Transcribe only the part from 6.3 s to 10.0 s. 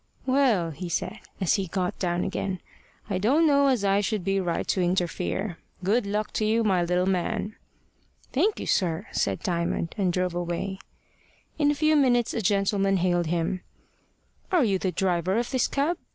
to you, my little man!" "Thank you, sir," said Diamond,